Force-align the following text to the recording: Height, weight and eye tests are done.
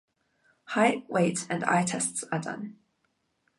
Height, 0.69 1.07
weight 1.11 1.45
and 1.47 1.63
eye 1.63 1.83
tests 1.83 2.23
are 2.31 2.39
done. 2.39 2.75